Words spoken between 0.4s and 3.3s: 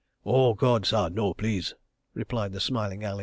God, sah, no, please," replied the smiling Ali.